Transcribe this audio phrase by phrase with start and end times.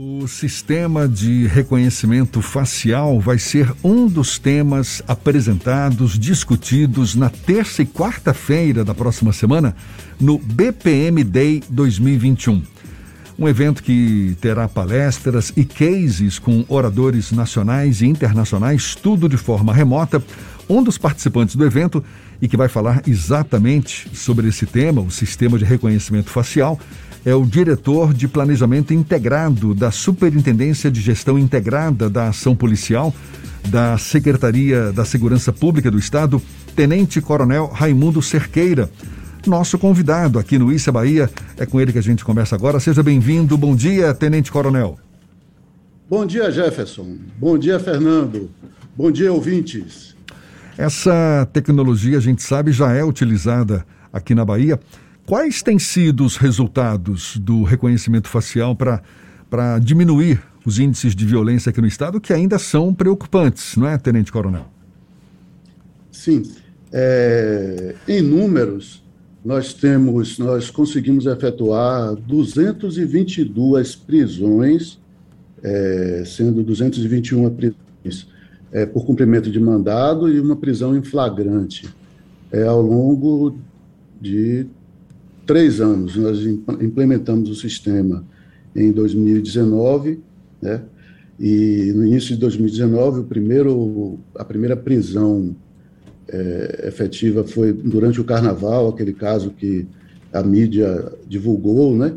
[0.00, 7.86] O sistema de reconhecimento facial vai ser um dos temas apresentados, discutidos na terça e
[7.86, 9.74] quarta-feira da próxima semana
[10.20, 12.62] no BPM Day 2021.
[13.36, 19.74] Um evento que terá palestras e cases com oradores nacionais e internacionais, tudo de forma
[19.74, 20.22] remota.
[20.68, 22.04] Um dos participantes do evento
[22.40, 26.78] e que vai falar exatamente sobre esse tema, o sistema de reconhecimento facial,
[27.28, 33.14] é o diretor de Planejamento Integrado da Superintendência de Gestão Integrada da Ação Policial
[33.68, 36.40] da Secretaria da Segurança Pública do Estado,
[36.74, 38.90] Tenente Coronel Raimundo Cerqueira.
[39.46, 42.80] Nosso convidado aqui no Issa Bahia, é com ele que a gente conversa agora.
[42.80, 43.58] Seja bem-vindo.
[43.58, 44.98] Bom dia, Tenente Coronel.
[46.08, 47.18] Bom dia, Jefferson.
[47.38, 48.50] Bom dia, Fernando.
[48.96, 50.16] Bom dia, ouvintes.
[50.78, 54.80] Essa tecnologia, a gente sabe, já é utilizada aqui na Bahia.
[55.28, 61.82] Quais têm sido os resultados do reconhecimento facial para diminuir os índices de violência aqui
[61.82, 64.64] no Estado, que ainda são preocupantes, não é, Tenente Coronel?
[66.10, 66.44] Sim.
[66.90, 69.04] É, em números,
[69.44, 74.98] nós temos, nós conseguimos efetuar 222 prisões,
[75.62, 78.26] é, sendo 221 prisões
[78.72, 81.86] é, por cumprimento de mandado e uma prisão em flagrante,
[82.50, 83.58] é, ao longo
[84.18, 84.66] de
[85.48, 86.14] três anos.
[86.14, 86.40] Nós
[86.80, 88.22] implementamos o sistema
[88.76, 90.20] em 2019,
[90.60, 90.82] né?
[91.40, 95.56] E no início de 2019, o primeiro, a primeira prisão
[96.28, 99.86] é, efetiva foi durante o Carnaval, aquele caso que
[100.32, 102.14] a mídia divulgou, né?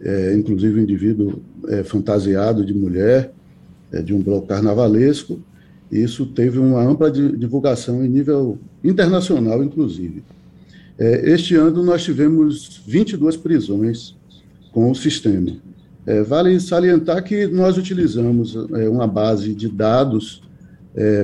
[0.00, 3.30] É, inclusive um indivíduo é, fantasiado de mulher,
[3.92, 5.38] é, de um bloco carnavalesco.
[5.92, 10.22] Isso teve uma ampla divulgação em nível internacional, inclusive.
[11.00, 14.14] É, este ano nós tivemos 22 prisões
[14.70, 15.56] com o sistema.
[16.06, 20.42] É, vale salientar que nós utilizamos é, uma base de dados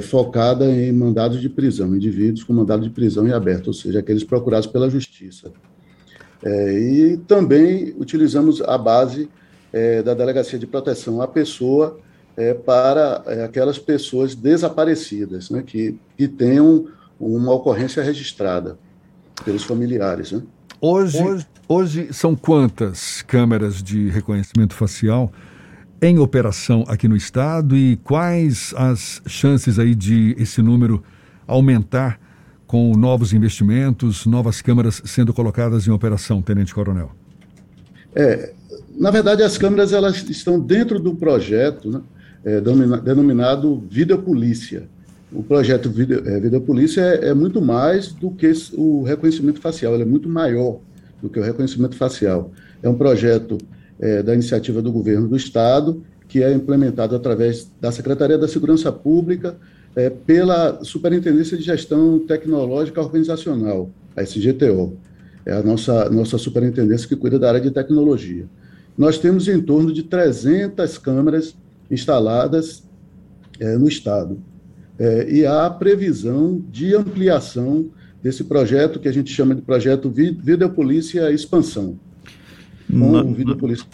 [0.03, 4.23] focada em mandados de prisão, indivíduos com mandado de prisão em aberto, ou seja, aqueles
[4.23, 5.51] procurados pela justiça.
[6.45, 9.29] E também utilizamos a base
[10.05, 11.99] da Delegacia de Proteção à Pessoa
[12.65, 16.87] para aquelas pessoas desaparecidas, né, que, que tenham
[17.19, 18.79] uma ocorrência registrada
[19.45, 20.33] pelos familiares.
[20.33, 20.43] Né?
[20.81, 25.33] Hoje, hoje, hoje são quantas câmeras de reconhecimento facial
[26.01, 31.03] em operação aqui no estado e quais as chances aí de esse número
[31.47, 32.21] aumentar
[32.67, 37.13] com novos investimentos, novas câmeras sendo colocadas em operação, Tenente Coronel?
[38.15, 38.53] É,
[38.99, 42.01] na verdade, as câmeras elas estão dentro do projeto né,
[42.45, 44.89] é, denominado Videopolícia
[45.33, 49.95] o projeto Video, é, Video Polícia é, é, muito mais do que o reconhecimento facial,
[49.95, 50.79] ele é muito maior
[51.21, 52.53] do que o reconhecimento facial.
[52.83, 53.59] É um projeto
[53.99, 58.93] é, da iniciativa do governo do Estado, que é implementado através da Secretaria da Segurança
[58.93, 59.57] Pública,
[59.95, 64.97] é, pela Superintendência de Gestão Tecnológica Organizacional, a SGTO.
[65.45, 68.47] É a nossa, nossa superintendência que cuida da área de tecnologia.
[68.99, 71.57] Nós temos em torno de 300 câmeras
[71.91, 72.83] instaladas
[73.61, 74.39] é, no Estado
[74.99, 77.91] é, e há previsão de ampliação
[78.23, 81.99] desse projeto que a gente chama de projeto Videopolícia Expansão.
[82.89, 83.87] No, Videopolícia.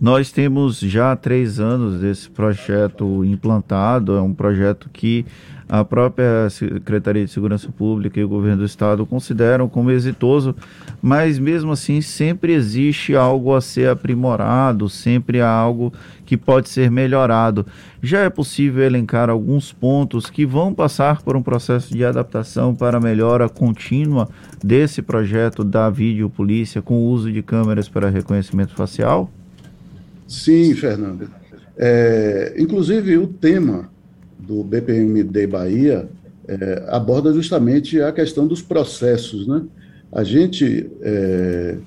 [0.00, 5.24] Nós temos já três anos desse projeto implantado, é um projeto que
[5.68, 10.54] a própria Secretaria de Segurança Pública e o governo do estado consideram como exitoso,
[11.00, 15.92] mas mesmo assim sempre existe algo a ser aprimorado, sempre há algo
[16.26, 17.66] que pode ser melhorado.
[18.02, 23.00] Já é possível elencar alguns pontos que vão passar por um processo de adaptação para
[23.00, 24.28] melhora contínua
[24.62, 29.30] desse projeto da videopolícia com o uso de câmeras para reconhecimento facial?
[30.26, 31.28] Sim, Fernando.
[31.76, 33.90] É, inclusive, o tema
[34.46, 36.08] do BPMD Bahia
[36.46, 39.46] é, aborda justamente a questão dos processos.
[39.46, 39.62] Né?
[40.12, 41.78] A gente é,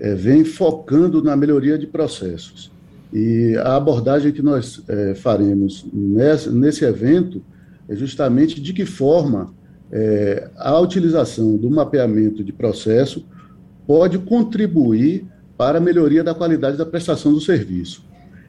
[0.00, 2.70] é, vem focando na melhoria de processos.
[3.12, 7.42] E a abordagem que nós é, faremos nesse, evento
[7.88, 9.52] é justamente de que forma
[9.90, 13.26] é, a utilização do mapeamento de processo
[13.86, 15.26] pode contribuir
[15.58, 18.02] para a melhoria da qualidade da prestação do serviço.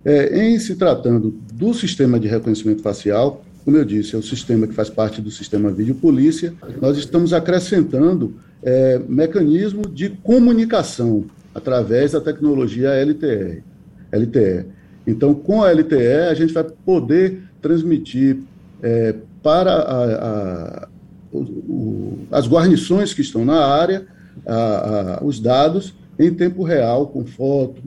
[0.05, 4.67] É, em se tratando do sistema de reconhecimento facial, como eu disse, é o sistema
[4.67, 12.19] que faz parte do sistema Videopolícia, nós estamos acrescentando é, mecanismo de comunicação através da
[12.19, 13.63] tecnologia LTE.
[14.11, 14.65] LTE.
[15.07, 18.39] Então, com a LTE, a gente vai poder transmitir
[18.81, 20.88] é, para a, a,
[21.31, 24.05] o, o, as guarnições que estão na área
[24.45, 27.81] a, os dados em tempo real, com foto,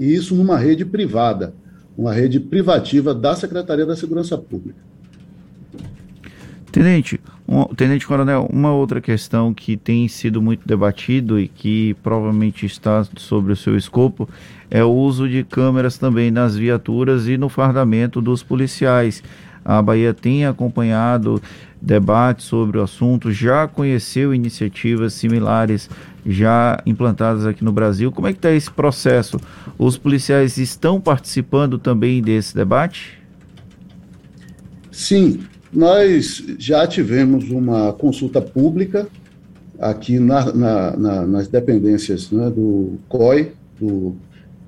[0.00, 1.52] e isso numa rede privada,
[1.96, 4.80] uma rede privativa da Secretaria da Segurança Pública.
[6.72, 12.64] Tenente, um, Tenente Coronel, uma outra questão que tem sido muito debatido e que provavelmente
[12.64, 14.26] está sobre o seu escopo
[14.70, 19.22] é o uso de câmeras também nas viaturas e no fardamento dos policiais.
[19.62, 21.42] A Bahia tem acompanhado
[21.82, 25.90] debates sobre o assunto, já conheceu iniciativas similares
[26.24, 28.12] já implantadas aqui no Brasil.
[28.12, 29.38] Como é que está esse processo?
[29.78, 33.18] Os policiais estão participando também desse debate?
[34.90, 35.40] Sim,
[35.72, 39.06] nós já tivemos uma consulta pública
[39.78, 44.14] aqui na, na, na, nas dependências né, do COI, do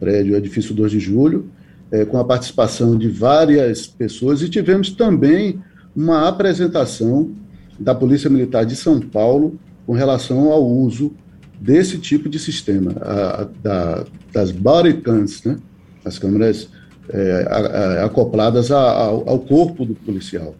[0.00, 1.50] prédio Edifício 2 de Julho,
[1.90, 5.60] é, com a participação de várias pessoas, e tivemos também
[5.94, 7.30] uma apresentação
[7.78, 11.12] da Polícia Militar de São Paulo com relação ao uso
[11.62, 15.56] desse tipo de sistema, a, a, da, das body cams, né,
[16.04, 16.68] as câmeras
[17.08, 20.56] é, a, acopladas ao, ao corpo do policial.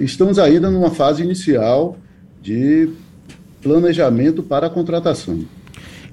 [0.00, 1.96] Estamos ainda numa fase inicial
[2.42, 2.88] de
[3.62, 5.44] planejamento para a contratação.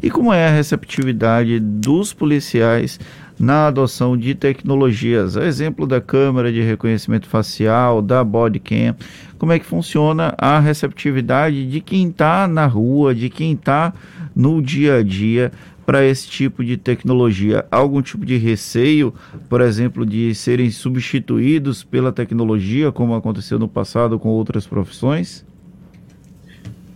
[0.02, 3.00] E como é a receptividade dos policiais
[3.40, 5.36] na adoção de tecnologias?
[5.38, 8.96] A exemplo da câmera de reconhecimento facial, da bodycam,
[9.38, 13.94] como é que funciona a receptividade de quem está na rua, de quem está
[14.36, 15.52] no dia a dia
[15.86, 17.66] para esse tipo de tecnologia?
[17.70, 19.14] Algum tipo de receio,
[19.50, 25.46] por exemplo, de serem substituídos pela tecnologia, como aconteceu no passado com outras profissões?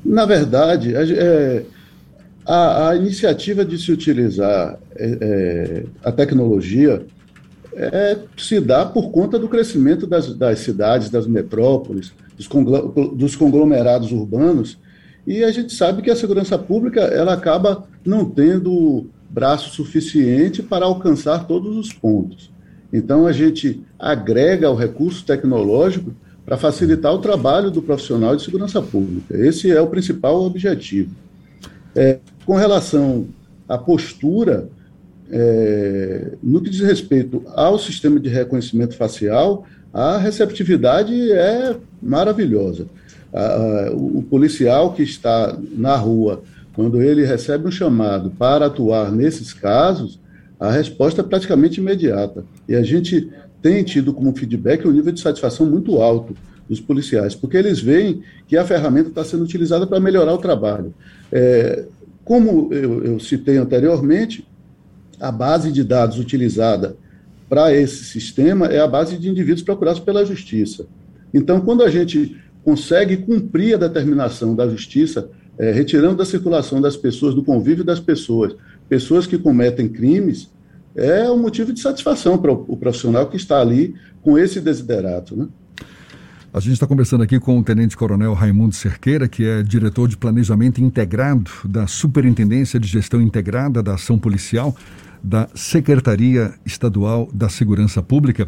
[0.06, 1.66] Na verdade, é,
[2.48, 7.06] a, a, iniciativa de se utilizar é, é, a tecnologia
[7.76, 12.14] é, se dá por conta do crescimento das, das cidades, das metrópoles,
[13.14, 14.80] dos conglomerados urbanos,
[15.26, 20.86] e a gente sabe que a segurança pública ela acaba não tendo braço suficiente para
[20.86, 22.50] alcançar todos os pontos.
[22.94, 26.14] Então a gente agrega o recurso tecnológico
[26.46, 29.36] para facilitar o trabalho do profissional de segurança pública.
[29.38, 31.12] Esse é o principal objetivo.
[31.98, 33.28] É, com relação
[33.68, 34.70] à postura,
[35.30, 42.86] é, no que diz respeito ao sistema de reconhecimento facial, a receptividade é maravilhosa
[43.94, 46.42] o policial que está na rua,
[46.74, 50.20] quando ele recebe um chamado para atuar nesses casos,
[50.60, 52.44] a resposta é praticamente imediata.
[52.68, 53.30] E a gente
[53.62, 56.36] tem tido como feedback um nível de satisfação muito alto
[56.70, 60.94] dos policiais, porque eles veem que a ferramenta está sendo utilizada para melhorar o trabalho.
[61.32, 61.86] É,
[62.24, 64.46] como eu, eu citei anteriormente,
[65.20, 66.96] a base de dados utilizada
[67.50, 70.86] para esse sistema é a base de indivíduos procurados pela justiça.
[71.34, 76.98] Então, quando a gente consegue cumprir a determinação da justiça, é, retirando da circulação das
[76.98, 78.56] pessoas, do convívio das pessoas,
[78.90, 80.50] pessoas que cometem crimes,
[80.96, 85.36] é um motivo de satisfação para o profissional que está ali com esse desiderato.
[85.36, 85.48] Né?
[86.54, 90.16] A gente está conversando aqui com o Tenente Coronel Raimundo Cerqueira, que é diretor de
[90.16, 94.74] Planejamento Integrado da Superintendência de Gestão Integrada da Ação Policial
[95.22, 98.48] da Secretaria Estadual da Segurança Pública.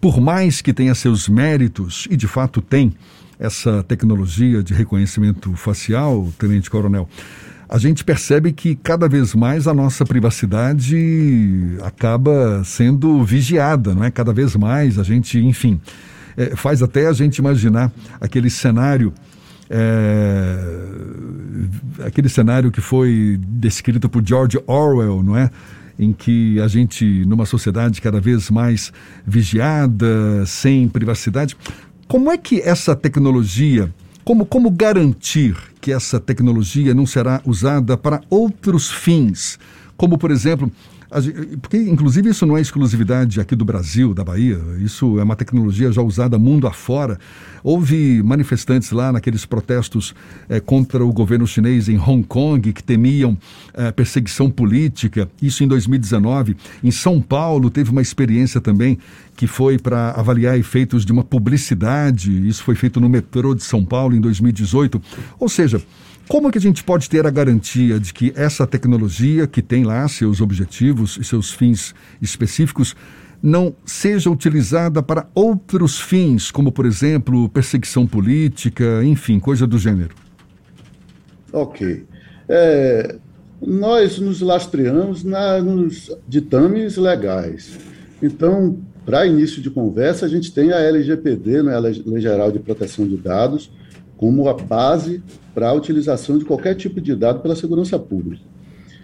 [0.00, 2.94] Por mais que tenha seus méritos, e de fato tem,
[3.38, 7.08] essa tecnologia de reconhecimento facial, Tenente Coronel,
[7.68, 14.10] a gente percebe que cada vez mais a nossa privacidade acaba sendo vigiada, não é?
[14.10, 15.80] Cada vez mais a gente, enfim,
[16.36, 19.12] é, faz até a gente imaginar aquele cenário.
[19.68, 20.58] É,
[22.04, 25.50] aquele cenário que foi descrito por George Orwell, não é?
[25.98, 28.92] Em que a gente, numa sociedade cada vez mais
[29.24, 31.56] vigiada, sem privacidade,
[32.08, 33.92] como é que essa tecnologia,
[34.24, 39.58] como, como garantir que essa tecnologia não será usada para outros fins?
[39.96, 40.72] Como, por exemplo,
[41.60, 45.90] porque, inclusive, isso não é exclusividade aqui do Brasil, da Bahia, isso é uma tecnologia
[45.90, 47.18] já usada mundo afora.
[47.64, 50.14] Houve manifestantes lá naqueles protestos
[50.48, 53.36] é, contra o governo chinês em Hong Kong que temiam
[53.74, 56.56] é, perseguição política, isso em 2019.
[56.82, 58.96] Em São Paulo, teve uma experiência também
[59.36, 63.84] que foi para avaliar efeitos de uma publicidade, isso foi feito no metrô de São
[63.84, 65.02] Paulo em 2018.
[65.38, 65.82] Ou seja,
[66.30, 70.06] como que a gente pode ter a garantia de que essa tecnologia, que tem lá
[70.06, 72.94] seus objetivos e seus fins específicos,
[73.42, 80.14] não seja utilizada para outros fins, como, por exemplo, perseguição política, enfim, coisa do gênero?
[81.52, 82.06] Ok.
[82.48, 83.16] É,
[83.60, 87.76] nós nos lastreamos na, nos ditames legais.
[88.22, 92.60] Então, para início de conversa, a gente tem a LGPD, né, a Lei Geral de
[92.60, 93.68] Proteção de Dados,
[94.20, 95.22] como a base
[95.54, 98.44] para a utilização de qualquer tipo de dado pela segurança pública.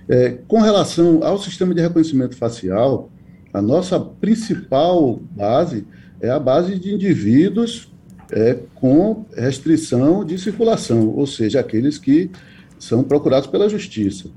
[0.06, 3.10] É, com relação ao sistema de reconhecimento facial,
[3.50, 5.86] a nossa principal base
[6.20, 7.90] é a base de indivíduos
[8.30, 12.30] é, com restrição de circulação, ou seja, aqueles que
[12.78, 14.28] são procurados pela justiça.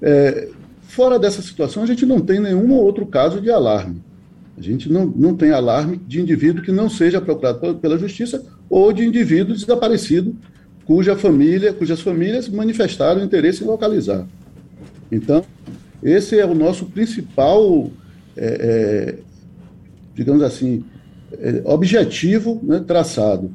[0.00, 0.48] É,
[0.80, 4.02] fora dessa situação, a gente não tem nenhum outro caso de alarme.
[4.68, 8.92] A gente não, não tem alarme de indivíduo que não seja procurado pela justiça ou
[8.92, 10.36] de indivíduo desaparecido
[10.84, 14.26] cuja família, cujas famílias manifestaram interesse em localizar.
[15.10, 15.44] Então,
[16.02, 17.90] esse é o nosso principal,
[18.36, 19.18] é, é,
[20.14, 20.84] digamos assim,
[21.32, 23.50] é, objetivo né, traçado.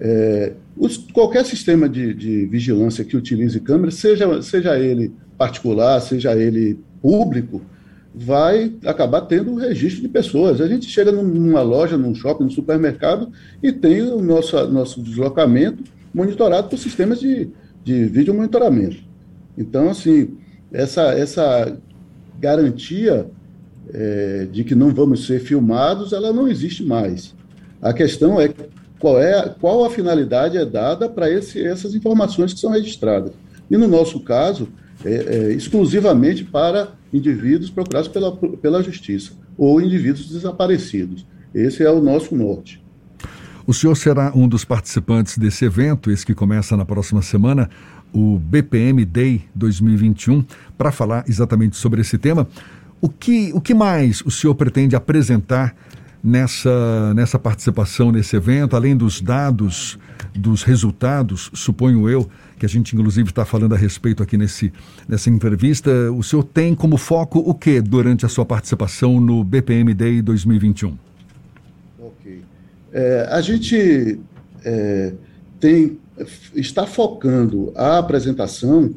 [0.00, 6.34] É, os, qualquer sistema de, de, vigilância que utilize câmeras, seja, seja ele particular, seja
[6.36, 7.62] ele público,
[8.14, 10.60] vai acabar tendo o registro de pessoas.
[10.60, 13.30] A gente chega numa loja, num shopping, num supermercado
[13.62, 17.48] e tem o nosso, nosso deslocamento monitorado por sistemas de,
[17.82, 18.98] de vídeo monitoramento.
[19.56, 20.36] Então, assim,
[20.70, 21.76] essa, essa
[22.38, 23.26] garantia
[23.92, 27.34] é, de que não vamos ser filmados, ela não existe mais.
[27.80, 28.52] A questão é
[28.98, 33.32] qual, é, qual a finalidade é dada para essas informações que são registradas.
[33.70, 34.68] E no nosso caso,
[35.04, 41.26] é, é, exclusivamente para indivíduos procurados pela, pela justiça ou indivíduos desaparecidos.
[41.54, 42.82] Esse é o nosso norte.
[43.66, 47.70] O senhor será um dos participantes desse evento, esse que começa na próxima semana,
[48.12, 50.44] o BPM Day 2021,
[50.76, 52.48] para falar exatamente sobre esse tema.
[53.00, 55.74] O que, o que mais o senhor pretende apresentar
[56.22, 59.98] nessa, nessa participação nesse evento, além dos dados,
[60.34, 64.72] dos resultados, suponho eu, que a gente inclusive está falando a respeito aqui nesse,
[65.08, 69.92] nessa entrevista, o senhor tem como foco o que durante a sua participação no BPM
[69.94, 70.96] Day 2021?
[72.92, 74.20] É, a gente
[74.64, 75.14] é,
[75.58, 75.98] tem,
[76.54, 78.94] está focando a apresentação,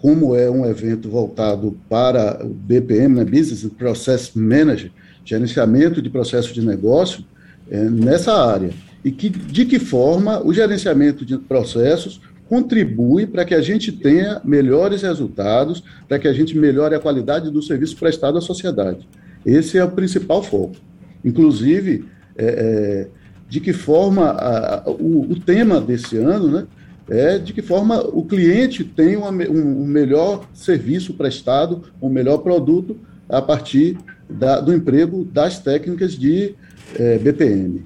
[0.00, 4.90] como é um evento voltado para o BPM, né, Business Process Manager,
[5.24, 7.24] gerenciamento de processo de negócio,
[7.70, 8.70] é, nessa área.
[9.04, 14.40] E que, de que forma o gerenciamento de processos contribui para que a gente tenha
[14.44, 19.08] melhores resultados, para que a gente melhore a qualidade do serviço prestado à sociedade.
[19.44, 20.76] Esse é o principal foco.
[21.24, 22.04] Inclusive,
[22.36, 23.08] é, é,
[23.48, 26.66] de que forma a, o, o, tema desse ano né,
[27.08, 32.38] é de que forma o cliente tem uma, um, um, melhor serviço prestado, um melhor
[32.38, 32.96] produto
[33.28, 33.96] a partir
[34.28, 36.54] da, do emprego das técnicas de
[36.94, 37.84] é, BPM.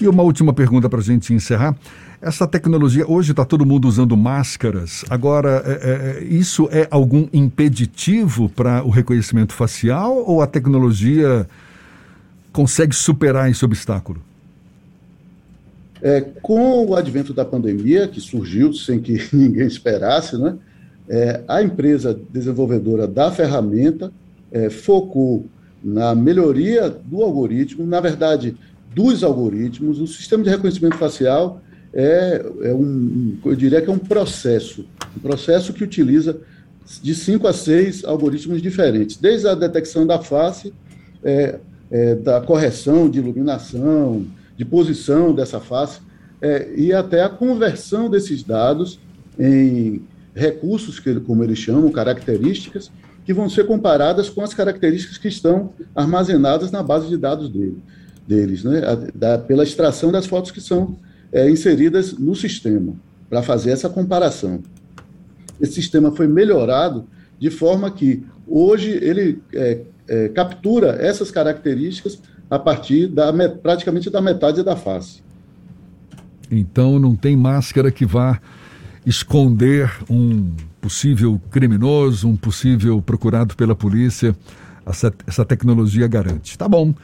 [0.00, 1.76] E uma última pergunta para a gente encerrar.
[2.20, 5.04] Essa tecnologia, hoje está todo mundo usando máscaras.
[5.10, 11.46] Agora, é, é, isso é algum impeditivo para o reconhecimento facial ou a tecnologia
[12.52, 14.20] consegue superar esse obstáculo?
[16.00, 20.56] É, com o advento da pandemia, que surgiu sem que ninguém esperasse, né,
[21.08, 24.10] é, a empresa desenvolvedora da ferramenta
[24.50, 25.46] é, focou
[25.82, 28.56] na melhoria do algoritmo, na verdade,
[28.94, 30.00] dos algoritmos.
[30.00, 31.60] O sistema de reconhecimento facial
[31.92, 34.86] é, é um, eu diria que é um processo,
[35.16, 36.40] um processo que utiliza
[37.02, 40.72] de cinco a seis algoritmos diferentes, desde a detecção da face,
[41.22, 41.58] é,
[41.90, 44.24] é, da correção de iluminação,
[44.56, 46.00] de posição dessa face,
[46.40, 49.00] é, e até a conversão desses dados
[49.38, 50.02] em
[50.34, 52.90] recursos, que, como eles chamam, características,
[53.26, 57.76] que vão ser comparadas com as características que estão armazenadas na base de dados dele,
[58.26, 60.96] deles, né, a, da, pela extração das fotos que são
[61.32, 62.94] é, inseridas no sistema,
[63.28, 64.62] para fazer essa comparação.
[65.60, 67.04] Esse sistema foi melhorado
[67.36, 74.20] de forma que hoje ele é, é, captura essas características a partir da praticamente da
[74.20, 75.20] metade da face.
[76.48, 78.40] Então não tem máscara que vá
[79.04, 80.52] esconder um
[80.86, 84.36] possível criminoso, um possível procurado pela polícia.
[84.86, 86.56] Essa, essa tecnologia garante.
[86.56, 86.94] Tá bom.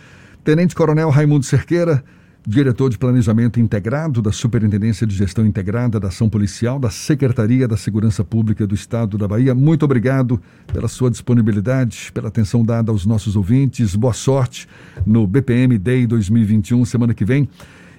[0.45, 2.05] Tenente Coronel Raimundo Cerqueira,
[2.47, 7.77] diretor de Planejamento Integrado da Superintendência de Gestão Integrada da Ação Policial da Secretaria da
[7.77, 9.53] Segurança Pública do Estado da Bahia.
[9.53, 10.41] Muito obrigado
[10.73, 13.97] pela sua disponibilidade, pela atenção dada aos nossos ouvintes.
[13.97, 14.69] Boa sorte
[15.05, 17.49] no BPM Day 2021, semana que vem.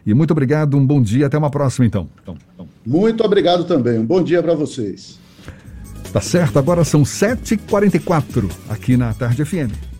[0.05, 2.07] E muito obrigado, um bom dia, até uma próxima então.
[2.21, 2.67] então, então.
[2.85, 5.21] Muito obrigado também, um bom dia para vocês.
[6.13, 9.92] Tá certo, agora são 7h44 aqui na Tarde FM.